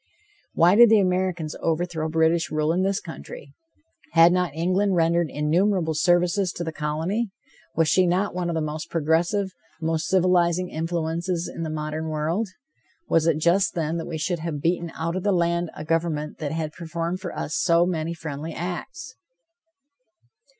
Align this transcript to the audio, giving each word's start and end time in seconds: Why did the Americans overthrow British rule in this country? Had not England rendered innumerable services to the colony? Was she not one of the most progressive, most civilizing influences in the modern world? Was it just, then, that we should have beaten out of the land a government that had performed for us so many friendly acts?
Why 0.55 0.73
did 0.73 0.89
the 0.89 0.99
Americans 0.99 1.55
overthrow 1.61 2.09
British 2.09 2.49
rule 2.49 2.73
in 2.73 2.81
this 2.81 2.99
country? 2.99 3.53
Had 4.13 4.33
not 4.33 4.51
England 4.55 4.95
rendered 4.95 5.29
innumerable 5.29 5.93
services 5.93 6.51
to 6.53 6.63
the 6.63 6.71
colony? 6.71 7.29
Was 7.75 7.87
she 7.87 8.07
not 8.07 8.33
one 8.33 8.49
of 8.49 8.55
the 8.55 8.61
most 8.63 8.89
progressive, 8.89 9.51
most 9.79 10.07
civilizing 10.07 10.71
influences 10.71 11.47
in 11.47 11.61
the 11.61 11.69
modern 11.69 12.07
world? 12.09 12.49
Was 13.09 13.27
it 13.27 13.37
just, 13.37 13.75
then, 13.75 13.97
that 13.97 14.07
we 14.07 14.17
should 14.17 14.39
have 14.39 14.59
beaten 14.59 14.91
out 14.95 15.15
of 15.15 15.21
the 15.21 15.31
land 15.31 15.69
a 15.75 15.85
government 15.85 16.39
that 16.39 16.51
had 16.51 16.73
performed 16.73 17.19
for 17.19 17.37
us 17.37 17.55
so 17.55 17.85
many 17.85 18.15
friendly 18.15 18.55
acts? 18.55 19.13